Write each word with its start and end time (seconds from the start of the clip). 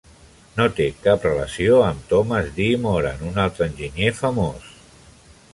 No 0.59 0.63
té 0.79 0.87
cap 1.03 1.27
relació 1.27 1.77
amb 1.89 2.09
Thomas 2.13 2.49
D. 2.57 2.71
Moran, 2.87 3.23
un 3.33 3.39
altre 3.47 3.71
enginyer 3.73 4.13
famós. 4.25 4.73